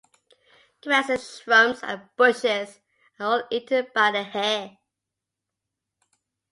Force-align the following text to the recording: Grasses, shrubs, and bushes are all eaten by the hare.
Grasses, 0.81 1.37
shrubs, 1.43 1.83
and 1.83 2.01
bushes 2.15 2.79
are 3.19 3.27
all 3.27 3.43
eaten 3.51 3.85
by 3.93 4.09
the 4.09 4.23
hare. 4.23 4.79